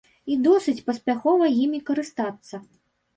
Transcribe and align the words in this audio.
І 0.35 0.35
досыць 0.45 0.81
паспяхова 0.87 1.49
імі 1.65 1.79
карыстацца. 1.91 2.61